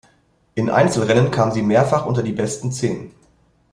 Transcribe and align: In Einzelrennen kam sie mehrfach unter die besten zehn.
In 0.55 0.71
Einzelrennen 0.71 1.29
kam 1.29 1.51
sie 1.51 1.61
mehrfach 1.61 2.07
unter 2.07 2.23
die 2.23 2.31
besten 2.31 2.71
zehn. 2.71 3.13